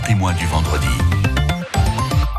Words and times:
témoin 0.00 0.32
du 0.34 0.46
vendredi. 0.46 1.17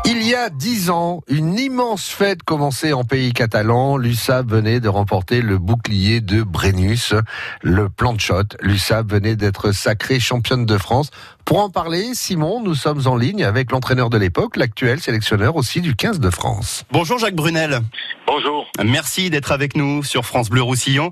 Il 0.06 0.26
y 0.26 0.34
a 0.34 0.48
dix 0.48 0.88
ans, 0.88 1.20
une 1.28 1.58
immense 1.58 2.08
fête 2.08 2.42
commençait 2.42 2.94
en 2.94 3.04
pays 3.04 3.32
catalan. 3.34 3.98
L'USAP 3.98 4.46
venait 4.46 4.80
de 4.80 4.88
remporter 4.88 5.42
le 5.42 5.58
bouclier 5.58 6.20
de 6.22 6.42
Brennus, 6.42 7.14
le 7.62 7.90
plan 7.90 8.14
de 8.14 8.20
shot. 8.20 8.44
L'USAP 8.60 9.10
venait 9.10 9.36
d'être 9.36 9.72
sacrée 9.72 10.18
championne 10.18 10.64
de 10.64 10.78
France. 10.78 11.10
Pour 11.44 11.60
en 11.60 11.68
parler, 11.68 12.14
Simon, 12.14 12.62
nous 12.62 12.74
sommes 12.74 13.06
en 13.06 13.16
ligne 13.16 13.44
avec 13.44 13.72
l'entraîneur 13.72 14.08
de 14.08 14.16
l'époque, 14.16 14.56
l'actuel 14.56 15.00
sélectionneur 15.00 15.56
aussi 15.56 15.82
du 15.82 15.94
15 15.94 16.18
de 16.18 16.30
France. 16.30 16.84
Bonjour 16.90 17.18
Jacques 17.18 17.36
Brunel. 17.36 17.80
Bonjour. 18.26 18.66
Merci 18.82 19.28
d'être 19.28 19.52
avec 19.52 19.76
nous 19.76 20.02
sur 20.02 20.24
France 20.24 20.48
Bleu 20.48 20.62
Roussillon. 20.62 21.10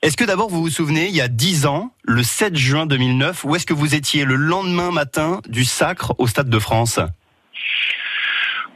Est-ce 0.00 0.16
que 0.16 0.24
d'abord 0.24 0.48
vous 0.48 0.62
vous 0.62 0.70
souvenez, 0.70 1.08
il 1.08 1.14
y 1.14 1.20
a 1.20 1.28
dix 1.28 1.66
ans, 1.66 1.92
le 2.04 2.22
7 2.22 2.56
juin 2.56 2.86
2009, 2.86 3.44
où 3.44 3.54
est-ce 3.54 3.66
que 3.66 3.74
vous 3.74 3.94
étiez 3.94 4.24
le 4.24 4.36
lendemain 4.36 4.90
matin 4.90 5.40
du 5.46 5.64
sacre 5.64 6.14
au 6.16 6.26
Stade 6.26 6.48
de 6.48 6.58
France? 6.58 7.00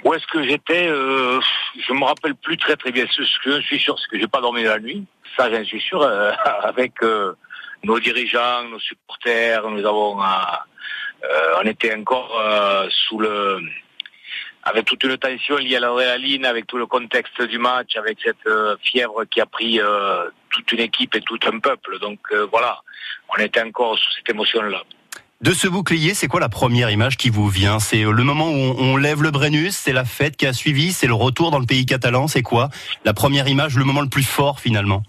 Où 0.05 0.13
est-ce 0.13 0.27
que 0.27 0.43
j'étais 0.43 0.87
euh, 0.87 1.41
Je 1.79 1.93
me 1.95 2.05
rappelle 2.05 2.35
plus 2.35 2.59
très 2.59 2.77
très 2.77 2.93
bien. 2.93 3.07
Ce 3.11 3.23
que 3.43 3.61
je 3.61 3.67
suis 3.67 3.81
sûr, 3.81 3.99
c'est 3.99 4.09
que 4.09 4.19
j'ai 4.19 4.29
pas 4.29 4.43
dormi 4.43 4.63
la 4.63 4.79
nuit. 4.79 5.05
Ça, 5.37 5.51
j'en 5.51 5.65
suis 5.65 5.81
sûr. 5.81 6.03
euh, 6.03 6.31
avec 6.63 7.03
euh, 7.03 7.33
nos 7.85 7.99
dirigeants, 7.99 8.65
nos 8.65 8.79
supporters, 8.79 9.69
nous 9.71 9.85
avons, 9.87 10.23
euh, 10.23 11.61
on 11.63 11.67
était 11.67 11.95
encore 11.95 12.39
sous 12.91 13.19
le, 13.19 13.61
avec 14.63 14.85
toute 14.85 15.03
une 15.05 15.17
tension 15.17 15.57
liée 15.57 15.77
à 15.77 15.81
l'adrénaline, 15.81 16.45
avec 16.45 16.67
tout 16.67 16.79
le 16.79 16.87
contexte 16.87 17.41
du 17.43 17.59
match, 17.59 17.97
avec 17.97 18.19
cette 18.23 18.49
fièvre 18.83 19.25
qui 19.25 19.41
a 19.41 19.47
pris 19.47 19.81
toute 20.51 20.73
une 20.73 20.81
équipe 20.81 21.15
et 21.15 21.21
tout 21.21 21.39
un 21.47 21.59
peuple. 21.59 21.99
Donc 21.99 22.21
voilà, 22.51 22.81
on 23.37 23.43
était 23.43 23.63
encore 23.63 23.99
sous 23.99 24.13
cette 24.13 24.31
émotion-là. 24.31 24.83
De 25.45 25.53
ce 25.53 25.69
bouclier, 25.69 26.15
c'est 26.15 26.27
quoi 26.27 26.41
la 26.41 26.49
première 26.49 26.89
image 26.89 27.19
qui 27.19 27.29
vous 27.29 27.51
vient? 27.51 27.79
C'est 27.79 28.03
le 28.03 28.25
moment 28.25 28.47
où 28.49 28.55
on, 28.55 28.77
on 28.79 28.97
lève 28.97 29.23
le 29.23 29.31
Brennus, 29.31 29.77
c'est 29.77 29.93
la 29.93 30.07
fête 30.07 30.39
qui 30.39 30.47
a 30.47 30.55
suivi, 30.55 30.95
c'est 30.95 31.07
le 31.07 31.13
retour 31.13 31.51
dans 31.51 31.59
le 31.59 31.67
pays 31.67 31.85
catalan, 31.85 32.29
c'est 32.29 32.41
quoi 32.41 32.71
La 33.05 33.13
première 33.13 33.47
image, 33.47 33.77
le 33.77 33.85
moment 33.85 34.01
le 34.01 34.09
plus 34.09 34.23
fort 34.23 34.59
finalement? 34.59 35.03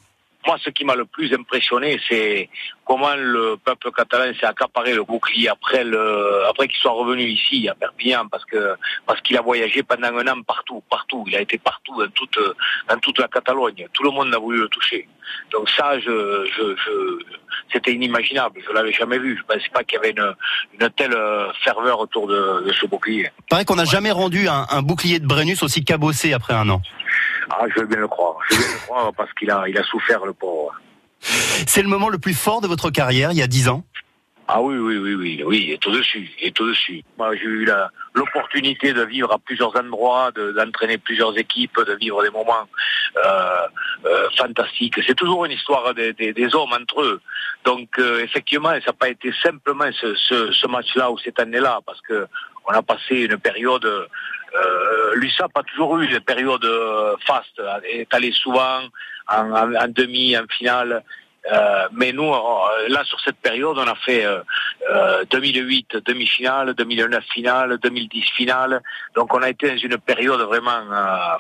Moi, 0.48 0.58
ce 0.64 0.70
qui 0.70 0.86
m'a 0.86 0.96
le 0.96 1.06
plus 1.06 1.34
impressionné, 1.34 2.00
c'est 2.08 2.50
comment 2.86 3.16
le 3.16 3.58
peuple 3.58 3.92
catalan 3.92 4.32
s'est 4.40 4.46
accaparé 4.46 4.94
le 4.94 5.04
bouclier 5.04 5.50
après 5.50 5.84
le, 5.84 6.46
après 6.48 6.68
qu'il 6.68 6.78
soit 6.78 6.92
revenu 6.92 7.24
ici 7.24 7.68
à 7.68 7.74
Perpignan, 7.74 8.28
parce 8.28 8.46
que 8.46 8.76
parce 9.08 9.20
qu'il 9.22 9.38
a 9.38 9.42
voyagé 9.42 9.82
pendant 9.82 10.16
un 10.16 10.28
an 10.28 10.42
partout, 10.44 10.84
partout. 10.90 11.24
Il 11.28 11.36
a 11.36 11.42
été 11.42 11.58
partout 11.58 12.00
dans 12.00 12.10
toute 12.10 12.40
dans 12.88 12.98
toute 13.00 13.20
la 13.20 13.28
Catalogne. 13.28 13.88
Tout 13.92 14.04
le 14.04 14.12
monde 14.12 14.34
a 14.36 14.38
voulu 14.38 14.60
le 14.60 14.68
toucher. 14.68 15.08
Donc 15.52 15.68
ça, 15.70 16.00
je, 16.00 16.46
je, 16.56 16.76
je 16.76 17.20
c'était 17.74 17.94
inimaginable. 17.94 18.62
Je 18.68 18.72
l'avais 18.72 18.94
jamais 18.94 19.18
vu. 19.18 19.38
Je 19.38 19.44
pensais 19.44 19.70
pas 19.74 19.84
qu'il 19.84 19.96
y 19.96 20.00
avait 20.00 20.12
une, 20.12 20.36
une 20.80 20.90
telle 20.92 21.16
euh, 21.16 21.52
ferveur 21.64 22.00
autour 22.00 22.28
de, 22.28 22.64
de 22.68 22.74
ce 22.74 22.86
bouclier. 22.86 23.32
Il 23.40 23.50
paraît 23.50 23.66
qu'on 23.66 23.76
n'a 23.76 23.86
jamais 23.86 24.12
rendu 24.12 24.48
un, 24.48 24.66
un 24.70 24.82
bouclier 24.84 25.20
de 25.20 25.26
Brennus 25.26 25.64
aussi 25.64 25.84
cabossé 25.84 26.34
après 26.34 26.54
un 26.54 26.70
an. 26.70 26.82
Ah, 27.50 27.66
je 27.74 27.80
veux 27.80 27.86
bien 27.88 28.00
le 28.00 28.08
croire. 28.08 28.38
Je 28.50 28.56
veux 28.56 28.62
bien 28.62 28.74
le 28.74 28.80
croire 28.80 29.14
parce 29.14 29.32
qu'il 29.34 29.50
a, 29.52 29.66
il 29.68 29.78
a 29.78 29.84
souffert 29.84 30.26
le 30.26 30.34
pauvre. 30.34 30.74
C'est 31.20 31.82
le 31.82 31.88
moment 31.88 32.10
le 32.10 32.18
plus 32.20 32.34
fort 32.34 32.62
de 32.62 32.68
votre 32.68 32.90
carrière, 32.92 33.32
il 33.32 33.38
y 33.38 33.42
a 33.42 33.48
dix 33.48 33.68
ans? 33.70 33.84
Ah 34.48 34.62
oui, 34.62 34.78
oui, 34.78 34.98
oui, 34.98 35.16
oui, 35.16 35.44
oui, 35.44 35.72
est 35.72 35.88
au-dessus, 35.88 36.30
est 36.40 36.60
au-dessus. 36.62 37.02
Moi, 37.18 37.36
j'ai 37.36 37.46
eu 37.46 37.68
l'opportunité 38.14 38.94
de 38.94 39.02
vivre 39.04 39.32
à 39.32 39.40
plusieurs 39.40 39.76
endroits, 39.76 40.32
de- 40.36 40.52
d'entraîner 40.52 41.00
plusieurs 41.00 41.36
équipes, 41.36 41.80
de 41.84 41.94
vivre 41.94 42.22
des 42.22 42.30
moments 42.30 42.68
euh, 43.26 43.58
euh, 44.06 44.28
fantastiques. 44.38 45.00
C'est 45.08 45.16
toujours 45.16 45.46
une 45.46 45.52
histoire 45.52 45.96
des, 45.96 46.14
des- 46.14 46.32
des 46.34 46.54
hommes 46.54 46.74
entre 46.80 47.02
eux. 47.02 47.22
Donc, 47.66 47.90
euh, 47.98 48.20
effectivement, 48.24 48.70
ça 48.70 48.88
n'a 48.88 48.94
pas 48.94 49.10
été 49.10 49.34
simplement 49.42 49.90
ce, 50.00 50.14
ce- 50.14 50.52
ce 50.52 50.68
match-là 50.68 51.10
ou 51.10 51.18
cette 51.18 51.40
année-là, 51.40 51.80
parce 51.84 52.02
que 52.02 52.28
on 52.68 52.72
a 52.72 52.84
passé 52.84 53.16
une 53.22 53.38
période. 53.38 53.88
Euh, 54.56 55.16
L'USAP 55.16 55.52
a 55.56 55.64
toujours 55.64 55.98
eu 56.00 56.08
des 56.08 56.20
périodes 56.20 56.66
euh, 56.66 57.16
fastes, 57.26 57.62
est 57.84 58.14
allé 58.14 58.32
souvent 58.32 58.82
en, 59.28 59.88
demi, 59.88 60.38
en 60.38 60.46
finale. 60.48 61.04
Euh, 61.52 61.88
mais 61.94 62.12
nous, 62.12 62.34
euh, 62.34 62.88
là, 62.90 63.04
sur 63.04 63.20
cette 63.20 63.38
période, 63.38 63.78
on 63.78 63.88
a 63.88 63.96
fait 63.96 64.26
euh, 64.26 64.40
euh, 64.90 65.24
2008 65.30 65.98
demi-finale, 66.06 66.74
2009 66.74 67.24
finale, 67.24 67.78
2010 67.78 68.24
finale. 68.36 68.82
Donc, 69.16 69.34
on 69.34 69.42
a 69.42 69.50
été 69.50 69.70
dans 69.70 69.78
une 69.78 69.98
période 69.98 70.42
vraiment 70.42 70.82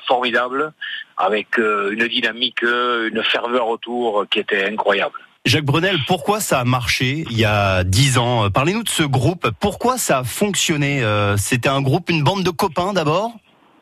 formidable, 0.07 0.73
avec 1.17 1.57
une 1.57 2.07
dynamique, 2.07 2.61
une 2.61 3.23
ferveur 3.23 3.67
autour 3.67 4.25
qui 4.29 4.39
était 4.39 4.65
incroyable. 4.65 5.19
Jacques 5.45 5.65
Brunel, 5.65 5.99
pourquoi 6.07 6.39
ça 6.39 6.59
a 6.59 6.63
marché 6.63 7.23
il 7.29 7.37
y 7.37 7.45
a 7.45 7.83
dix 7.83 8.17
ans? 8.17 8.49
Parlez-nous 8.49 8.83
de 8.83 8.89
ce 8.89 9.03
groupe. 9.03 9.47
Pourquoi 9.59 9.97
ça 9.99 10.19
a 10.19 10.23
fonctionné? 10.23 11.03
Euh, 11.03 11.37
C'était 11.37 11.69
un 11.69 11.81
groupe, 11.81 12.09
une 12.09 12.23
bande 12.23 12.43
de 12.43 12.49
copains 12.49 12.93
d'abord? 12.93 13.31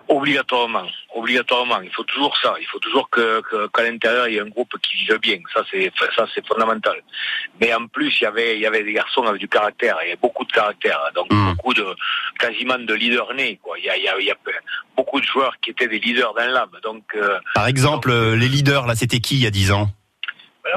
Obligatoirement, 0.10 0.84
obligatoirement. 1.16 1.80
Il 1.82 1.90
faut 1.92 2.04
toujours 2.04 2.36
ça. 2.42 2.54
Il 2.60 2.68
faut 2.68 2.80
toujours 2.80 3.10
que 3.10 3.42
que- 3.50 3.68
qu'à 3.68 3.84
l'intérieur 3.84 4.28
il 4.28 4.34
y 4.34 4.38
ait 4.38 4.42
un 4.42 4.50
groupe 4.50 4.74
qui 4.84 4.98
vive 4.98 5.18
bien. 5.20 5.38
Ça 5.54 5.62
c'est 5.72 5.90
ça 6.18 6.26
c'est 6.36 6.46
fondamental. 6.46 6.98
Mais 7.62 7.74
en 7.74 7.88
plus 7.88 8.14
il 8.20 8.24
y 8.26 8.28
avait 8.28 8.56
il 8.58 8.62
y 8.62 8.66
avait 8.66 8.84
des 8.84 8.92
garçons 8.92 9.24
avec 9.24 9.40
du 9.40 9.48
caractère. 9.48 9.96
Il 10.04 10.08
y 10.10 10.12
avait 10.12 10.20
beaucoup 10.22 10.44
de 10.44 10.52
caractère. 10.52 11.00
Donc 11.16 11.32
Mm. 11.32 11.54
beaucoup 11.54 11.74
de 11.74 11.86
quasiment 12.38 12.78
de 12.78 12.94
leaders 12.94 13.34
nés. 13.34 13.58
Quoi. 13.64 13.80
Il 13.80 13.86
y 13.86 13.90
a 13.90 13.96
il 13.96 14.04
y 14.04 14.10
a, 14.10 14.20
il 14.20 14.26
y 14.26 14.32
a 14.32 14.36
beaucoup 14.98 15.22
de 15.22 15.26
joueurs 15.26 15.56
qui 15.62 15.70
étaient 15.72 15.88
des 15.88 16.00
leaders 16.00 16.34
dans 16.34 16.46
l'âme. 16.52 16.76
Donc 16.84 17.04
euh, 17.16 17.40
Par 17.56 17.68
exemple, 17.68 18.12
euh, 18.12 18.36
les 18.36 18.50
leaders, 18.50 18.86
là, 18.86 18.96
c'était 18.96 19.20
qui 19.22 19.36
il 19.36 19.42
y 19.44 19.48
a 19.48 19.52
dix 19.52 19.72
ans? 19.72 19.88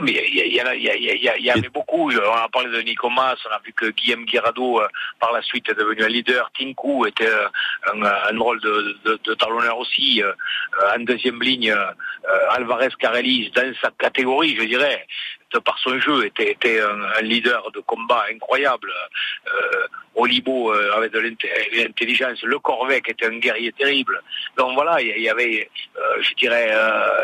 Mais 0.03 0.13
il 0.13 0.55
y, 0.55 0.61
en 0.63 0.73
y, 0.73 1.41
y, 1.41 1.51
a- 1.51 1.53
avait 1.53 1.69
beaucoup. 1.69 2.11
On 2.11 2.35
a 2.35 2.49
parlé 2.49 2.71
de 2.71 2.83
Nico 2.83 3.09
Mas, 3.09 3.37
on 3.49 3.55
a 3.55 3.61
vu 3.65 3.73
que 3.73 3.87
Guillaume 3.91 4.25
Guirado, 4.25 4.81
euh, 4.81 4.89
par 5.21 5.33
la 5.33 5.43
suite, 5.43 5.69
est 5.69 5.75
devenu 5.75 6.03
un 6.05 6.09
leader. 6.09 6.51
Tinku 6.57 7.07
était 7.07 7.29
euh, 7.29 7.49
un, 7.95 8.39
rôle 8.39 8.61
de, 8.61 8.99
de, 9.05 9.35
talonneur 9.35 9.79
aussi. 9.79 10.23
Euh, 10.23 10.33
en 10.95 11.01
deuxième 11.01 11.43
ligne, 11.43 11.71
euh, 11.71 12.51
Alvarez 12.51 12.91
Carelli, 12.99 13.51
dans 13.55 13.73
sa 13.81 13.91
catégorie, 13.91 14.57
je 14.57 14.65
dirais, 14.65 15.07
de 15.55 15.59
par 15.61 15.79
son 15.79 15.99
jeu, 16.01 16.27
était, 16.27 16.51
était 16.53 16.81
un, 16.81 17.01
un 17.19 17.23
leader 17.23 17.71
de 17.73 17.81
combat 17.81 18.25
incroyable. 18.33 18.91
Euh, 19.47 19.87
Olibo 20.19 20.73
euh, 20.73 20.97
avait 20.97 21.11
de 21.11 21.19
l'intelligence. 21.77 22.43
Le 22.43 22.59
Corvec 22.59 23.09
était 23.09 23.27
un 23.27 23.39
guerrier 23.39 23.71
terrible. 23.73 24.21
Donc 24.57 24.73
voilà, 24.75 25.01
il 25.03 25.23
y- 25.23 25.29
avait, 25.29 25.69
euh, 25.97 26.01
je 26.23 26.33
dirais, 26.35 26.73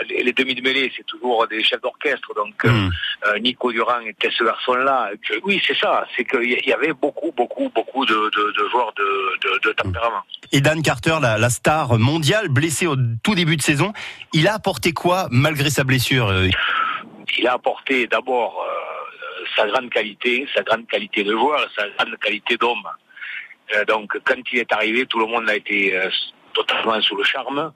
les, 0.09 0.23
les 0.23 0.33
demi 0.33 0.55
de 0.55 0.61
mêlée, 0.61 0.93
c'est 0.97 1.07
toujours 1.07 1.47
des 1.49 1.63
chefs 1.65 1.81
d'orchestre. 1.81 2.33
Donc 2.35 2.55
Hmm. 2.65 2.91
Nico 3.41 3.73
Durand 3.73 4.01
était 4.01 4.31
ce 4.37 4.45
garçon-là. 4.45 5.11
Oui, 5.45 5.63
c'est 5.67 5.77
ça. 5.77 6.07
C'est 6.17 6.25
qu'il 6.25 6.43
y 6.45 6.69
y 6.69 6.73
avait 6.73 6.93
beaucoup, 6.93 7.33
beaucoup, 7.37 7.71
beaucoup 7.75 8.05
de, 8.05 8.15
de, 8.15 8.53
de 8.59 8.69
joueurs 8.71 8.93
de, 8.95 9.05
de, 9.45 9.69
de 9.69 9.73
tempérament. 9.73 10.23
Et 10.53 10.61
Dan 10.61 10.83
Carter, 10.83 11.17
la, 11.21 11.39
la 11.39 11.49
star 11.51 11.99
mondiale, 11.99 12.49
blessé 12.49 12.87
au 12.87 12.97
tout 13.23 13.35
début 13.35 13.57
de 13.57 13.63
saison, 13.63 13.93
il 14.33 14.47
a 14.49 14.55
apporté 14.55 14.93
quoi 14.93 15.29
malgré 15.31 15.71
sa 15.71 15.85
blessure 15.85 16.31
Il 17.39 17.47
a 17.47 17.55
apporté 17.55 18.07
d'abord 18.07 18.63
euh, 18.63 19.45
sa 19.57 19.67
grande 19.67 19.91
qualité, 19.91 20.47
sa 20.55 20.63
grande 20.63 20.87
qualité 20.87 21.25
de 21.25 21.33
joueur, 21.33 21.67
sa 21.77 21.89
grande 21.91 22.19
qualité 22.19 22.57
d'homme. 22.57 22.87
Euh, 23.75 23.85
donc, 23.85 24.19
quand 24.25 24.41
il 24.53 24.59
est 24.59 24.73
arrivé, 24.73 25.07
tout 25.07 25.19
le 25.19 25.27
monde 25.27 25.49
a 25.49 25.57
été 25.57 25.97
euh, 25.97 26.11
totalement 26.53 27.01
sous 27.01 27.17
le 27.17 27.25
charme. 27.25 27.73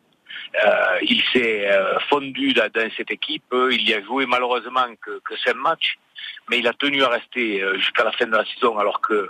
Il 1.03 1.23
s'est 1.33 1.69
fondu 2.09 2.53
dans, 2.53 2.71
cette 2.97 3.11
équipe. 3.11 3.45
Il 3.53 3.89
y 3.89 3.95
a 3.95 4.03
joué 4.03 4.27
malheureusement 4.27 4.87
que, 5.03 5.21
que 5.25 5.37
cinq 5.39 5.57
matchs, 5.57 5.99
mais 6.49 6.59
il 6.59 6.69
a 6.69 6.73
tenu 6.73 7.03
à 7.03 7.09
rester 7.09 7.63
jusqu'à 7.75 8.05
la 8.05 8.13
fin 8.13 8.27
de 8.27 8.37
la 8.37 8.45
saison, 8.45 8.79
alors 8.79 9.01
que 9.01 9.29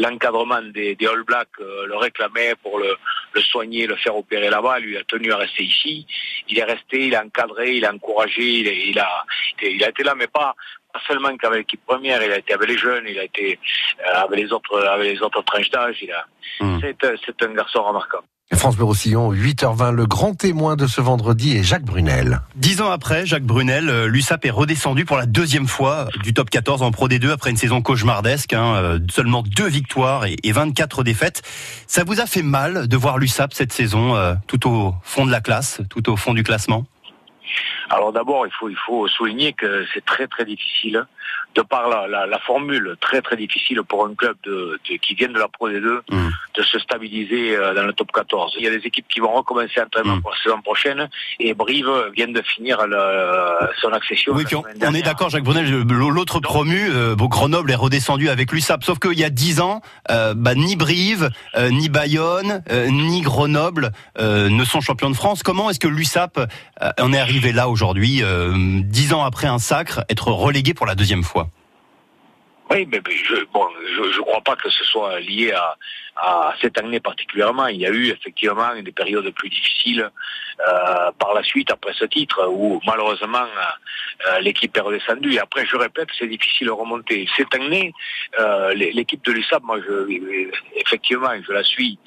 l'encadrement 0.00 0.62
des, 0.62 0.94
des 0.94 1.06
All 1.06 1.22
Blacks 1.24 1.48
euh, 1.60 1.86
le 1.86 1.96
réclamait 1.96 2.54
pour 2.62 2.78
le, 2.78 2.96
le 3.32 3.40
soigner, 3.40 3.86
le 3.86 3.96
faire 3.96 4.16
opérer 4.16 4.50
là-bas. 4.50 4.78
Lui 4.78 4.96
a 4.96 5.04
tenu 5.04 5.32
à 5.32 5.36
rester 5.38 5.64
ici. 5.64 6.06
Il 6.48 6.58
est 6.58 6.64
resté, 6.64 7.06
il 7.06 7.14
a 7.14 7.24
encadré, 7.24 7.72
il 7.74 7.84
a 7.84 7.92
encouragé, 7.92 8.42
il, 8.42 8.68
est- 8.68 8.86
il 8.88 8.98
a, 8.98 9.24
il 9.62 9.82
a 9.84 9.88
été 9.88 10.02
là, 10.02 10.14
mais 10.14 10.26
pas 10.28 10.54
pas 10.92 11.00
seulement 11.06 11.36
qu'avec 11.36 11.58
l'équipe 11.58 11.86
première, 11.86 12.20
il 12.20 12.32
a 12.32 12.38
été 12.38 12.52
avec 12.52 12.68
les 12.68 12.76
jeunes, 12.76 13.04
il 13.06 13.16
a 13.20 13.22
été 13.22 13.60
euh, 14.08 14.12
avec 14.24 14.40
les 14.40 14.52
autres, 14.52 14.76
avec 14.88 15.12
les 15.14 15.22
autres 15.22 15.40
tranches 15.42 15.70
d'âge. 15.70 15.98
Il 16.02 16.10
a, 16.12 16.26
Mm. 16.60 16.80
un- 16.84 17.14
c'est 17.24 17.42
un 17.44 17.54
garçon 17.54 17.82
remarquable. 17.84 18.24
France 18.52 18.74
Bleu 18.74 18.84
Roussillon, 18.84 19.32
8h20, 19.32 19.92
le 19.92 20.06
grand 20.06 20.34
témoin 20.34 20.74
de 20.74 20.88
ce 20.88 21.00
vendredi 21.00 21.56
est 21.56 21.62
Jacques 21.62 21.84
Brunel. 21.84 22.40
Dix 22.56 22.82
ans 22.82 22.90
après, 22.90 23.24
Jacques 23.24 23.44
Brunel, 23.44 23.88
euh, 23.88 24.08
l'USAP 24.08 24.44
est 24.44 24.50
redescendu 24.50 25.04
pour 25.04 25.16
la 25.16 25.26
deuxième 25.26 25.68
fois 25.68 26.08
du 26.24 26.34
top 26.34 26.50
14 26.50 26.82
en 26.82 26.90
Pro 26.90 27.08
D2 27.08 27.30
après 27.30 27.50
une 27.50 27.56
saison 27.56 27.80
cauchemardesque, 27.80 28.52
hein, 28.52 28.74
euh, 28.74 28.98
seulement 29.08 29.44
deux 29.44 29.68
victoires 29.68 30.26
et, 30.26 30.34
et 30.42 30.50
24 30.50 31.04
défaites. 31.04 31.42
Ça 31.86 32.02
vous 32.02 32.20
a 32.20 32.26
fait 32.26 32.42
mal 32.42 32.88
de 32.88 32.96
voir 32.96 33.18
l'USAP 33.18 33.54
cette 33.54 33.72
saison 33.72 34.16
euh, 34.16 34.34
tout 34.48 34.68
au 34.68 34.94
fond 35.04 35.24
de 35.24 35.30
la 35.30 35.40
classe, 35.40 35.80
tout 35.88 36.10
au 36.10 36.16
fond 36.16 36.34
du 36.34 36.42
classement? 36.42 36.86
Alors 37.88 38.12
d'abord, 38.12 38.46
il 38.46 38.52
faut, 38.52 38.68
il 38.68 38.76
faut 38.86 39.08
souligner 39.08 39.52
que 39.52 39.84
c'est 39.94 40.04
très 40.04 40.26
très 40.26 40.44
difficile, 40.44 41.06
de 41.54 41.62
par 41.62 41.88
la, 41.88 42.26
la, 42.26 42.38
formule 42.38 42.96
très 43.00 43.22
très 43.22 43.36
difficile 43.36 43.82
pour 43.82 44.06
un 44.06 44.14
club 44.14 44.36
de, 44.44 44.78
qui 44.84 45.14
vient 45.14 45.28
de 45.28 45.38
la 45.38 45.48
Pro 45.48 45.68
D2, 45.68 46.00
mmh. 46.10 46.28
de 46.54 46.62
se 46.62 46.78
stabiliser 46.78 47.56
euh, 47.56 47.74
dans 47.74 47.82
le 47.82 47.92
top 47.92 48.12
14. 48.12 48.54
Il 48.58 48.64
y 48.64 48.68
a 48.68 48.70
des 48.70 48.86
équipes 48.86 49.06
qui 49.08 49.20
vont 49.20 49.32
recommencer 49.32 49.80
l'entraînement 49.80 50.16
mmh. 50.16 50.22
pour 50.22 50.30
la 50.30 50.36
saison 50.42 50.62
prochaine, 50.62 51.08
et 51.38 51.54
Brive 51.54 51.90
vient 52.14 52.28
de 52.28 52.42
finir 52.42 52.78
son 53.80 53.92
accession. 53.92 54.32
Oui, 54.34 54.44
on, 54.54 54.94
est 54.94 55.02
d'accord, 55.02 55.30
Jacques 55.30 55.44
Brunel, 55.44 55.70
l'autre 55.70 56.40
promu, 56.40 56.88
euh, 56.90 57.14
Grenoble 57.16 57.70
est 57.70 57.76
redescendu 57.76 58.28
avec 58.28 58.52
l'USAP, 58.52 58.84
sauf 58.84 58.98
qu'il 58.98 59.18
y 59.18 59.24
a 59.24 59.30
dix 59.30 59.60
ans, 59.60 59.80
euh, 60.10 60.34
bah, 60.34 60.54
ni 60.54 60.76
Brive, 60.76 61.30
euh, 61.56 61.70
ni 61.70 61.88
Bayonne, 61.88 62.62
ni 62.88 63.20
Grenoble 63.20 63.92
ne 64.18 64.64
sont 64.64 64.80
champions 64.80 65.10
de 65.10 65.16
France. 65.16 65.42
Comment 65.42 65.70
est-ce 65.70 65.80
que 65.80 65.88
l'USAP 65.88 66.40
en 66.98 67.12
est 67.12 67.18
arrivé 67.18 67.52
là 67.52 67.68
aujourd'hui, 67.68 68.22
dix 68.84 69.12
ans 69.12 69.24
après 69.24 69.46
un 69.46 69.58
sacre, 69.58 70.04
être 70.08 70.28
relégué 70.28 70.74
pour 70.74 70.86
la 70.86 70.94
deuxième 70.94 71.09
fois 71.22 71.48
oui, 72.70 72.86
mais, 72.86 73.00
je, 73.04 73.34
je 73.34 74.20
crois 74.20 74.40
pas 74.42 74.54
que 74.54 74.70
ce 74.70 74.84
soit 74.84 75.18
lié 75.18 75.52
à, 76.16 76.54
cette 76.60 76.78
année 76.78 77.00
particulièrement. 77.00 77.66
Il 77.66 77.80
y 77.80 77.86
a 77.86 77.90
eu 77.90 78.10
effectivement 78.10 78.80
des 78.80 78.92
périodes 78.92 79.28
plus 79.30 79.48
difficiles 79.48 80.08
euh, 80.68 81.10
la 81.40 81.46
suite 81.46 81.70
après 81.70 81.92
ce 81.94 82.04
titre 82.04 82.46
où 82.48 82.80
malheureusement 82.86 83.46
euh, 84.26 84.40
l'équipe 84.40 84.76
est 84.76 84.80
redescendue. 84.80 85.32
Et 85.34 85.38
après, 85.38 85.64
je 85.66 85.76
répète, 85.76 86.08
c'est 86.18 86.26
difficile 86.26 86.66
de 86.66 86.72
remonter. 86.72 87.28
Cette 87.36 87.54
année, 87.54 87.92
euh, 88.38 88.74
l'équipe 88.74 89.24
de 89.24 89.32
l'USAP, 89.32 89.62
moi, 89.62 89.78
je, 89.86 89.94
effectivement, 90.76 91.30
je 91.46 91.52
la 91.52 91.64
suis 91.64 91.98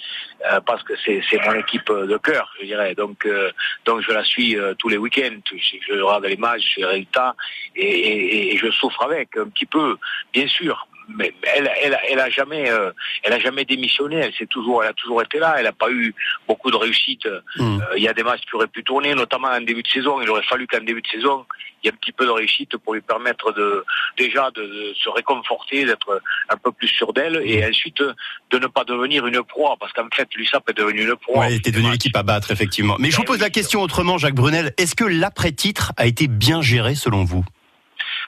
euh, 0.52 0.60
parce 0.62 0.84
que 0.84 0.94
c'est 1.06 1.24
mon 1.46 1.54
équipe 1.56 1.92
de 1.92 2.18
cœur, 2.18 2.52
je 2.60 2.66
dirais. 2.66 2.94
Donc, 2.96 3.26
euh, 3.26 3.52
donc 3.86 4.02
je 4.02 4.12
la 4.12 4.24
suis 4.24 4.58
tous 4.78 4.90
les 4.90 4.98
week-ends. 4.98 5.42
Je, 5.52 5.94
regarde 6.02 6.26
les 6.26 6.38
matchs, 6.38 6.76
les 6.78 6.86
résultats, 6.86 7.36
et 7.76 8.56
je 8.58 8.70
souffre 8.72 9.04
avec 9.04 9.36
un 9.38 9.48
petit 9.50 9.66
peu, 9.66 9.98
bien 10.34 10.48
sûr 10.48 10.88
mais 11.10 11.34
elle, 11.56 11.72
elle, 11.82 11.98
elle 12.10 12.20
a 12.20 12.30
jamais, 12.30 12.70
euh, 12.70 12.92
elle 13.24 13.34
a 13.34 13.40
jamais 13.40 13.66
démissionné. 13.66 14.18
Elle 14.18 14.34
s'est 14.34 14.46
toujours, 14.46 14.84
elle 14.84 14.90
a 14.90 14.94
toujours 14.94 15.22
été 15.22 15.40
là. 15.40 15.56
Elle 15.58 15.66
n'a 15.66 15.72
pas 15.72 15.92
eu 15.92 16.14
beaucoup 16.48 16.72
de 16.72 16.76
réussite. 16.76 17.28
Hmm. 17.58 17.80
Euh, 17.82 17.98
il 17.98 18.04
y 18.04 18.08
a 18.08 18.14
des 18.14 18.24
matchs 18.24 18.42
qui 18.42 18.56
auraient 18.56 18.68
pu 18.68 18.84
tourner, 18.84 19.14
notamment 19.16 19.50
en 19.50 19.62
début 19.62 19.84
de 19.84 19.88
saison. 19.88 20.22
Il 20.22 20.30
aurait 20.30 20.44
fallu 20.44 20.68
qu'en 20.68 20.82
début 20.82 21.02
de 21.02 21.08
saison, 21.08 21.46
il 21.82 21.88
y 21.88 21.90
ait 21.90 21.94
un 21.94 21.98
petit 21.98 22.12
peu 22.12 22.26
de 22.26 22.32
réussite 22.32 22.78
pour 22.78 22.94
lui 22.94 23.02
permettre 23.02 23.52
de 23.52 23.84
déjà 24.18 24.50
de, 24.52 24.94
se 24.96 25.10
réconforter, 25.10 25.86
d'être 25.86 26.22
un 26.50 26.58
peu 26.58 26.72
plus 26.72 26.88
sûr 26.88 27.14
d'elle, 27.14 27.42
et 27.44 27.62
hmm. 27.62 27.70
ensuite 27.70 28.04
de 28.52 28.60
ne 28.60 28.68
pas 28.68 28.84
devenir 28.84 29.26
une 29.28 29.44
proie, 29.44 29.76
parce 29.80 29.92
qu'en 29.94 30.08
fait, 30.14 30.28
l'USAP 30.36 30.70
est 30.70 30.78
devenu 30.78 31.04
une 31.04 31.16
proie. 31.16 31.40
Ouais, 31.40 31.48
elle 31.48 31.56
était 31.56 31.72
devenue 31.72 31.92
l'équipe 31.92 32.16
à 32.16 32.24
battre, 32.24 32.52
effectivement. 32.52 32.96
Mais 33.00 33.12
je 33.12 33.18
vous 33.18 33.24
pose 33.24 33.42
la 33.42 33.50
question 33.50 33.82
autrement, 33.82 34.18
Jacques 34.18 34.36
Brunel. 34.36 34.74
Est-ce 34.78 34.96
que 34.96 35.04
l'après-titre 35.04 35.92
a 35.98 36.06
été 36.06 36.28
bien 36.28 36.62
géré 36.62 36.96
selon 36.96 37.24
vous? 37.24 37.44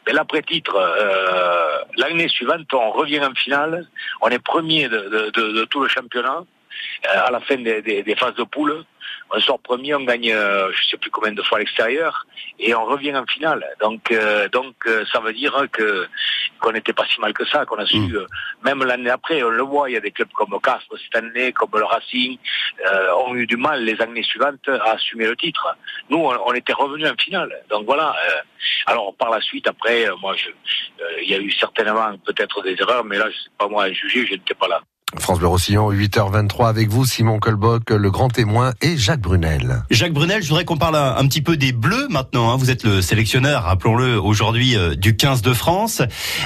Mais 0.06 0.14
l'après-titre, 0.14 0.76
euh, 0.76 1.80
l'année 1.98 2.28
suivante, 2.28 2.72
on 2.74 2.92
revient 2.92 3.22
en 3.22 3.34
finale, 3.34 3.88
on 4.22 4.30
est 4.30 4.40
premier 4.40 4.88
de, 4.88 5.66
tout 5.66 5.80
le 5.82 5.88
championnat 5.88 6.44
euh, 7.06 7.28
à 7.28 7.32
la 7.32 7.40
fin 7.40 7.58
des, 7.58 8.16
phases 8.18 8.36
de 8.36 8.44
poule 8.44 8.84
on 9.32 9.40
sort 9.40 9.60
premier, 9.60 9.96
on 9.96 10.04
gagne 10.04 10.32
euh, 10.32 10.72
je 10.72 10.90
sais 10.90 10.98
plus 10.98 11.10
combien 11.10 11.32
de 11.32 11.42
fois 11.42 11.58
à 11.58 11.60
l'extérieur 11.60 12.26
et 12.60 12.74
on 12.76 12.86
revient 12.86 13.16
en 13.16 13.26
finale. 13.26 13.66
Donc 13.82 14.12
euh, 14.12 14.48
donc 14.50 14.76
euh, 14.88 15.04
ça 15.12 15.20
veut 15.20 15.34
dire 15.34 15.66
que 15.72 16.08
qu'on 16.60 16.72
n'était 16.72 16.94
pas 16.94 17.06
si 17.06 17.20
mal 17.20 17.34
que 17.34 17.46
ça, 17.46 17.66
qu'on 17.66 17.78
a 17.78 17.86
su 17.86 17.98
mm. 17.98 18.28
même 18.64 18.84
l'année 18.84 19.10
après, 19.10 19.42
on 19.44 19.50
le 19.50 19.64
voit, 19.64 19.90
il 19.90 19.94
y 19.94 19.98
a 19.98 20.00
des 20.00 20.12
clubs 20.12 20.32
comme 20.32 20.58
Castres 20.62 20.96
cette 21.04 21.16
année, 21.16 21.52
comme 21.52 21.70
le 21.74 21.84
Racing, 21.84 22.38
ont 23.26 23.36
eu 23.36 23.46
du 23.46 23.58
mal 23.58 23.84
les 23.84 24.00
années 24.02 24.24
suivantes 24.24 24.68
à 24.70 24.92
assumer 24.92 25.26
le 25.26 25.36
titre. 25.36 25.76
Nous, 26.10 26.18
on, 26.18 26.54
était 26.54 26.74
revenus 26.74 27.10
en 27.10 27.16
finale. 27.22 27.52
Donc 27.70 27.86
voilà. 27.86 28.16
alors 28.86 29.14
par 29.16 29.32
la 29.32 29.42
suite, 29.42 29.68
après, 29.68 30.08
moi, 30.22 30.36
je, 30.36 30.50
il 31.22 31.30
y 31.30 31.36
a 31.36 31.40
eu 31.40 31.52
certainement 31.52 32.18
peut-être 32.26 32.62
des 32.64 32.76
erreurs, 32.80 33.04
mais 33.04 33.18
là, 33.18 33.30
je 33.30 33.38
sais 33.38 33.50
pas 33.58 33.68
moi 33.68 33.84
à 33.84 33.92
juger, 33.92 34.26
je 34.26 34.34
n'étais 34.34 34.54
pas 34.54 34.68
là. 34.68 34.82
France 35.18 35.40
Bleu 35.40 35.48
Roussillon, 35.48 35.92
8h23 35.92 36.68
avec 36.68 36.90
vous, 36.90 37.06
Simon 37.06 37.40
Colboc, 37.40 37.90
le 37.92 38.10
grand 38.12 38.28
témoin, 38.28 38.74
et 38.82 38.98
Jacques 38.98 39.22
Brunel. 39.22 39.84
Jacques 39.90 40.14
Brunel, 40.14 40.42
je 40.42 40.50
voudrais 40.50 40.66
qu'on 40.66 40.78
parle 40.78 40.96
un, 40.96 41.26
petit 41.28 41.42
peu 41.42 41.58
des 41.58 41.72
Bleus 41.72 42.08
maintenant. 42.10 42.52
Hein. 42.52 42.58
Vous 42.58 42.72
êtes 42.72 42.84
le 42.84 43.02
sélectionneur, 43.02 43.64
rappelons-le, 43.64 44.20
aujourd'hui 44.20 44.76
euh, 44.76 44.96
du 44.96 45.16
15 45.16 45.42
de 45.42 45.54
France. 45.54 46.02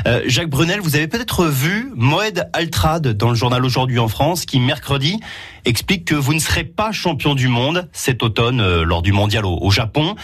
Euh, 0.08 0.22
Jacques 0.28 0.50
Brunel, 0.50 0.82
vous 0.82 0.96
avez 0.96 1.08
peut-être 1.08 1.46
vu 1.46 1.92
Moed 1.96 2.50
Altrad 2.54 3.08
dans 3.08 3.30
le 3.30 3.36
journal 3.36 3.64
Aujourd'hui 3.64 4.00
en 4.00 4.08
France, 4.08 4.46
qui 4.46 4.60
mercredi 4.60 5.20
explique 5.66 6.06
que 6.06 6.16
vous 6.16 6.34
ne 6.34 6.40
serez 6.40 6.64
pas 6.64 6.92
champion 6.92 7.36
du 7.36 7.48
monde 7.48 7.90
cet 7.94 8.24
automne 8.24 8.62
euh, 8.62 8.84
lors 8.84 9.02
du 9.02 9.14
mondial 9.14 9.46
au, 9.46 9.58
au 9.62 9.72
Japon. 9.72 10.16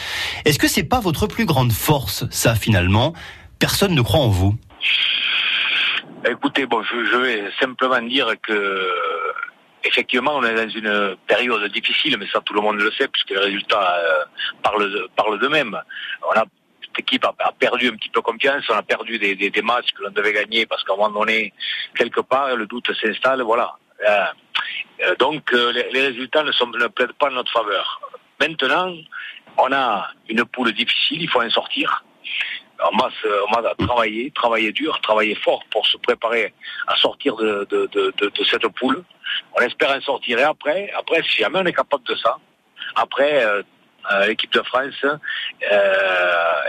Est-ce 0.43 0.59
que 0.59 0.67
c'est 0.67 0.83
pas 0.83 0.99
votre 0.99 1.27
plus 1.27 1.45
grande 1.45 1.71
force, 1.71 2.25
ça 2.31 2.55
finalement? 2.55 3.13
Personne 3.59 3.95
ne 3.95 4.01
croit 4.01 4.19
en 4.19 4.29
vous. 4.29 4.55
Écoutez, 6.27 6.65
bon, 6.65 6.81
je, 6.81 7.17
vais 7.17 7.51
simplement 7.59 8.01
dire 8.01 8.33
que 8.41 8.91
effectivement, 9.83 10.37
on 10.37 10.43
est 10.43 10.55
dans 10.55 10.69
une 10.69 11.15
période 11.27 11.71
difficile, 11.71 12.17
mais 12.17 12.25
ça 12.27 12.41
tout 12.41 12.53
le 12.55 12.61
monde 12.61 12.77
le 12.77 12.91
sait, 12.91 13.07
puisque 13.07 13.29
les 13.29 13.37
résultats 13.37 13.95
euh, 13.99 15.05
parlent, 15.15 15.39
d'eux-mêmes. 15.39 15.79
On 16.23 16.39
a 16.39 16.45
cette 16.81 16.99
équipe 16.99 17.25
a, 17.25 17.51
perdu 17.59 17.89
un 17.89 17.95
petit 17.95 18.09
peu 18.09 18.21
confiance, 18.21 18.63
on 18.69 18.73
a 18.73 18.81
perdu 18.81 19.19
des, 19.19 19.35
des, 19.35 19.61
matchs 19.61 19.91
que 19.91 20.01
l'on 20.01 20.09
devait 20.09 20.33
gagner 20.33 20.65
parce 20.65 20.83
qu'à 20.83 20.93
un 20.93 20.97
moment 20.97 21.19
donné, 21.19 21.53
quelque 21.95 22.21
part, 22.21 22.55
le 22.55 22.65
doute 22.65 22.91
s'installe, 22.99 23.43
voilà. 23.43 23.75
Euh, 24.07 24.25
euh, 25.03 25.15
donc 25.17 25.51
les, 25.51 26.07
résultats 26.07 26.43
ne, 26.43 26.49
ne 26.49 26.87
plaident 26.87 27.13
pas 27.13 27.27
en 27.27 27.33
notre 27.33 27.51
faveur. 27.51 28.01
Maintenant, 28.39 28.95
on 29.57 29.71
a 29.71 30.09
une 30.29 30.43
poule 30.45 30.73
difficile, 30.73 31.21
il 31.21 31.29
faut 31.29 31.41
en 31.41 31.49
sortir 31.51 32.03
on 32.79 32.97
va, 32.97 33.09
on 33.47 33.61
va 33.61 33.75
travailler, 33.75 34.31
travailler 34.31 34.71
dur, 34.71 34.99
travailler 35.01 35.35
fort 35.35 35.63
pour 35.71 35.85
se 35.87 35.97
préparer 35.97 36.53
à 36.87 36.95
sortir 36.95 37.35
de 37.35 37.67
cette 38.49 38.67
poule. 38.69 39.03
On 39.57 39.61
espère 39.61 39.91
en 39.91 40.01
sortir 40.01 40.39
et 40.39 40.43
après, 40.43 40.91
après, 40.97 41.21
si 41.23 41.39
jamais 41.39 41.59
on 41.59 41.65
est 41.65 41.73
capable 41.73 42.03
de 42.03 42.15
ça, 42.15 42.37
après, 42.95 43.43
euh, 43.43 43.63
euh, 44.11 44.27
l'équipe 44.27 44.51
de 44.53 44.61
France, 44.61 44.93
euh, 45.03 45.15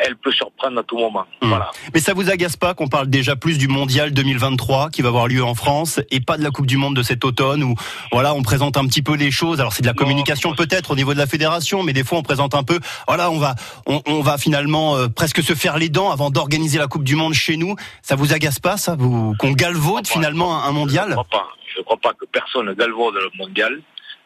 elle 0.02 0.16
peut 0.16 0.32
surprendre 0.32 0.78
à 0.78 0.82
tout 0.82 0.96
moment. 0.98 1.24
Hmm. 1.42 1.48
Voilà. 1.48 1.70
Mais 1.92 2.00
ça 2.00 2.14
vous 2.14 2.30
agace 2.30 2.56
pas 2.56 2.74
qu'on 2.74 2.88
parle 2.88 3.08
déjà 3.08 3.36
plus 3.36 3.58
du 3.58 3.68
mondial 3.68 4.12
2023 4.12 4.90
qui 4.90 5.02
va 5.02 5.08
avoir 5.08 5.28
lieu 5.28 5.44
en 5.44 5.54
France 5.54 6.00
et 6.10 6.20
pas 6.20 6.38
de 6.38 6.42
la 6.42 6.50
Coupe 6.50 6.66
du 6.66 6.76
Monde 6.76 6.96
de 6.96 7.02
cet 7.02 7.24
automne 7.24 7.62
où 7.62 7.74
voilà 8.12 8.34
on 8.34 8.42
présente 8.42 8.76
un 8.76 8.86
petit 8.86 9.02
peu 9.02 9.16
les 9.16 9.30
choses. 9.30 9.60
Alors 9.60 9.72
c'est 9.72 9.82
de 9.82 9.86
la 9.86 9.94
communication 9.94 10.54
peut-être 10.54 10.92
au 10.92 10.96
niveau 10.96 11.12
de 11.12 11.18
la 11.18 11.26
fédération, 11.26 11.82
mais 11.82 11.92
des 11.92 12.04
fois 12.04 12.18
on 12.18 12.22
présente 12.22 12.54
un 12.54 12.62
peu. 12.62 12.80
Voilà 13.06 13.30
on 13.30 13.38
va 13.38 13.54
on, 13.86 14.20
va 14.22 14.38
finalement 14.38 14.96
euh, 14.96 15.08
presque 15.08 15.42
se 15.42 15.54
faire 15.54 15.78
les 15.78 15.88
dents 15.88 16.10
avant 16.10 16.30
d'organiser 16.30 16.78
la 16.78 16.86
Coupe 16.86 17.04
du 17.04 17.16
Monde 17.16 17.34
chez 17.34 17.56
nous. 17.56 17.76
Ça 18.02 18.16
vous 18.16 18.32
agace 18.32 18.60
pas 18.60 18.76
ça 18.76 18.96
vous 18.96 19.34
qu'on 19.38 19.52
galvaude 19.52 20.06
finalement 20.06 20.62
un, 20.62 20.72
mondial? 20.72 21.06
Je 21.06 21.10
ne 21.10 21.14
crois 21.14 21.24
pas. 21.30 21.48
Je 21.76 21.82
crois 21.82 21.96
pas 21.98 22.12
que 22.14 22.24
personne 22.26 22.72
galvaude 22.72 23.14
le 23.14 23.30
mondial 23.38 23.80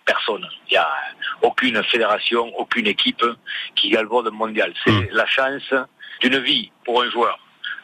personne. 0.05 0.47
Il 0.69 0.73
n'y 0.73 0.77
a 0.77 0.89
aucune 1.43 1.83
fédération, 1.85 2.53
aucune 2.59 2.87
équipe 2.87 3.25
qui 3.75 3.91
galvaude 3.91 4.27
le 4.27 4.31
mondial. 4.31 4.73
C'est 4.85 4.93
hmm. 4.93 5.09
la 5.13 5.27
chance 5.27 5.75
d'une 6.21 6.39
vie 6.39 6.71
pour 6.85 7.03
un 7.03 7.11
joueur. 7.11 7.39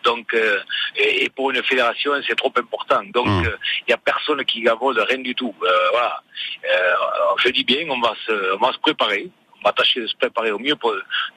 Donc, 0.04 0.32
euh, 0.34 0.60
et, 0.96 1.28
pour 1.30 1.50
une 1.50 1.62
fédération, 1.64 2.12
c'est 2.26 2.36
trop 2.36 2.52
important. 2.56 3.02
Donc, 3.12 3.26
hmm. 3.26 3.46
euh, 3.46 3.56
il 3.80 3.84
n'y 3.88 3.94
a 3.94 3.98
personne 3.98 4.44
qui 4.44 4.62
galvaude 4.62 4.98
rien 4.98 5.18
du 5.18 5.34
tout. 5.34 5.54
Euh, 5.62 5.68
voilà. 5.90 6.22
je 7.42 7.48
dis 7.50 7.64
bien, 7.64 7.86
on 7.90 8.00
va 8.00 8.14
se, 8.26 8.54
on 8.54 8.58
va 8.58 8.72
se 8.72 8.78
préparer 8.78 9.28
va 9.66 9.72
tâcher 9.72 10.00
de 10.00 10.06
se 10.06 10.16
préparer 10.16 10.50
au 10.50 10.58
mieux, 10.58 10.74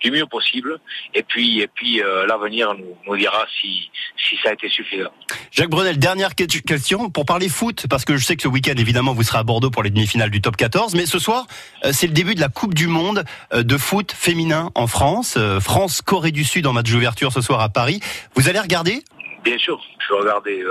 du 0.01 0.11
mieux 0.11 0.25
possible. 0.25 0.79
Et 1.13 1.23
puis, 1.23 1.59
et 1.59 1.67
puis 1.67 2.01
euh, 2.01 2.25
l'avenir 2.27 2.73
nous, 2.75 2.95
nous, 3.05 3.17
dira 3.17 3.45
si, 3.59 3.89
si 4.17 4.37
ça 4.43 4.49
a 4.49 4.53
été 4.53 4.69
suffisant. 4.69 5.09
Jacques 5.51 5.69
Brunel, 5.69 5.97
dernière 5.97 6.35
question 6.35 7.09
pour 7.09 7.25
parler 7.25 7.49
foot, 7.49 7.87
parce 7.89 8.05
que 8.05 8.17
je 8.17 8.25
sais 8.25 8.35
que 8.35 8.43
ce 8.43 8.47
week-end, 8.47 8.75
évidemment, 8.77 9.13
vous 9.13 9.23
serez 9.23 9.39
à 9.39 9.43
Bordeaux 9.43 9.71
pour 9.71 9.83
les 9.83 9.89
demi-finales 9.89 10.29
du 10.29 10.41
top 10.41 10.57
14. 10.57 10.95
Mais 10.95 11.05
ce 11.05 11.19
soir, 11.19 11.47
euh, 11.85 11.91
c'est 11.91 12.07
le 12.07 12.13
début 12.13 12.35
de 12.35 12.41
la 12.41 12.49
Coupe 12.49 12.73
du 12.73 12.87
Monde 12.87 13.23
euh, 13.53 13.63
de 13.63 13.77
foot 13.77 14.11
féminin 14.11 14.71
en 14.75 14.87
France. 14.87 15.37
France-Corée 15.59 16.31
du 16.31 16.43
Sud 16.43 16.67
en 16.67 16.73
match 16.73 16.91
d'ouverture 16.91 17.31
ce 17.31 17.41
soir 17.41 17.61
à 17.61 17.69
Paris. 17.69 17.99
Vous 18.35 18.49
allez 18.49 18.59
regarder 18.59 19.03
Bien 19.43 19.57
sûr, 19.57 19.81
je 19.99 20.13
vais 20.13 20.19
regarder 20.19 20.65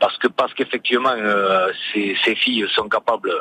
parce 0.00 0.16
que 0.18 0.28
parce 0.28 0.54
qu'effectivement 0.54 1.14
ces, 1.92 2.16
ces, 2.24 2.34
filles 2.34 2.66
sont 2.74 2.88
capables 2.88 3.32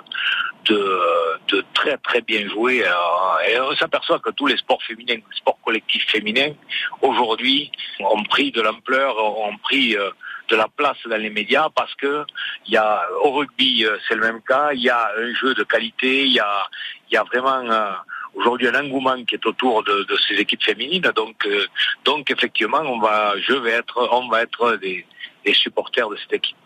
de, 0.70 1.66
très 1.74 1.98
très 1.98 2.22
bien 2.22 2.48
jouer. 2.50 2.84
Euh, 2.84 3.50
et 3.50 3.60
on 3.60 3.76
s'aperçoit 3.76 4.20
que 4.20 4.32
tous 4.32 4.48
les 4.48 4.58
sports 4.58 4.82
féminins, 4.84 5.16
les 5.16 5.38
sports 5.38 5.60
collectifs 5.64 6.08
féminins, 6.10 6.54
aujourd'hui, 7.02 7.72
ont 8.00 8.24
pris 8.24 8.52
de 8.52 8.62
l'ampleur, 8.62 9.18
ont 9.18 9.58
pris 9.58 9.96
euh, 9.96 10.10
de 10.50 10.56
la 10.56 10.68
place 10.68 10.98
dans 11.06 11.18
les 11.18 11.30
médias 11.30 11.70
parce 11.76 11.94
que 11.96 12.26
il 12.66 12.74
y 12.74 12.78
a 12.78 13.08
au 13.24 13.32
rugby 13.32 13.86
euh, 13.86 13.98
c'est 14.08 14.16
le 14.16 14.22
même 14.22 14.42
cas, 14.42 14.72
il 14.74 14.82
y 14.82 14.90
a 14.90 15.12
un 15.18 15.34
jeu 15.34 15.54
de 15.54 15.64
qualité, 15.64 16.24
il 16.24 16.34
y 16.34 16.40
a 16.40 16.68
il 17.10 17.14
y 17.14 17.18
a 17.18 17.24
vraiment 17.24 17.64
aujourd'hui 18.38 18.68
un 18.68 18.76
engouement 18.76 19.24
qui 19.26 19.36
est 19.36 19.46
autour 19.46 19.84
de, 19.84 20.06
ces 20.28 20.36
équipes 20.36 20.64
féminines. 20.64 21.12
Donc 21.16 21.48
donc 22.06 22.32
effectivement 22.32 22.82
on 22.82 23.00
va 23.00 23.34
être 24.42 24.78
des 24.78 25.06
supporters 25.54 26.10
de 26.10 26.16
cette 26.18 26.34
équipe. 26.34 26.58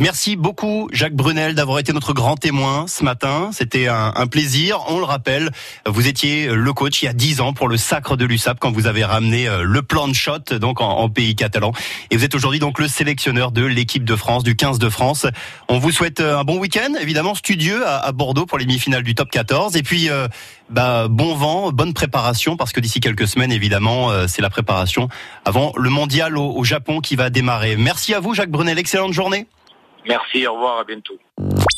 Merci 0.00 0.34
beaucoup 0.34 0.88
Jacques 0.94 1.14
Brunel 1.14 1.54
d'avoir 1.54 1.78
été 1.78 1.92
notre 1.92 2.14
grand 2.14 2.34
témoin 2.34 2.86
ce 2.88 3.04
matin. 3.04 3.50
C'était 3.52 3.86
un, 3.86 4.14
un, 4.16 4.26
plaisir. 4.28 4.78
On 4.88 4.96
le 4.96 5.04
rappelle, 5.04 5.50
vous 5.84 6.08
étiez 6.08 6.46
le 6.46 6.72
coach 6.72 7.02
il 7.02 7.04
y 7.04 7.08
a 7.08 7.12
10 7.12 7.42
ans 7.42 7.52
pour 7.52 7.68
le 7.68 7.76
sacre 7.76 8.16
de 8.16 8.24
l'USAP 8.24 8.58
quand 8.58 8.70
vous 8.70 8.86
avez 8.86 9.04
ramené 9.04 9.46
euh, 9.46 9.62
le 9.62 9.82
plan 9.82 10.08
de 10.08 10.14
shot 10.14 10.56
donc 10.58 10.80
en, 10.80 10.88
en 10.88 11.10
pays 11.10 11.36
catalan. 11.36 11.72
Et 12.10 12.16
vous 12.16 12.24
êtes 12.24 12.34
aujourd'hui 12.34 12.60
donc 12.60 12.78
le 12.78 12.88
sélectionneur 12.88 13.52
de 13.52 13.62
l'équipe 13.62 14.02
de 14.06 14.16
France, 14.16 14.42
du 14.42 14.56
15 14.56 14.78
de 14.78 14.88
France. 14.88 15.26
On 15.68 15.78
vous 15.78 15.90
souhaite 15.90 16.20
euh, 16.20 16.38
un 16.38 16.44
bon 16.44 16.58
week-end, 16.58 16.94
évidemment 16.98 17.34
studieux 17.34 17.86
à, 17.86 17.98
à 17.98 18.12
Bordeaux 18.12 18.46
pour 18.46 18.56
les 18.56 18.64
demi-finales 18.64 19.02
du 19.02 19.14
top 19.14 19.30
14. 19.30 19.76
Et 19.76 19.82
puis 19.82 20.08
euh, 20.08 20.28
bah, 20.70 21.08
bon 21.10 21.34
vent, 21.34 21.72
bonne 21.72 21.92
préparation 21.92 22.56
parce 22.56 22.72
que 22.72 22.80
d'ici 22.80 23.00
quelques 23.00 23.28
semaines 23.28 23.52
évidemment 23.52 24.08
c'est 24.28 24.40
la 24.40 24.48
préparation 24.48 25.08
avant 25.44 25.74
le 25.76 25.90
mondial 25.90 26.38
au, 26.38 26.56
au 26.56 26.64
Japon 26.64 27.02
qui 27.02 27.16
va 27.16 27.28
démarrer. 27.28 27.76
Merci 27.76 28.14
à 28.14 28.20
vous 28.20 28.32
Jacques 28.32 28.50
Brunel, 28.50 28.78
excellente 28.78 29.12
journée. 29.12 29.46
Merci, 30.08 30.46
au 30.46 30.54
revoir, 30.54 30.78
à 30.78 30.84
bientôt. 30.84 31.18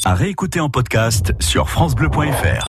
À 0.04 0.14
réécouter 0.14 0.60
en 0.60 0.68
podcast 0.68 1.32
sur 1.40 1.68
francebleu.fr. 1.70 2.60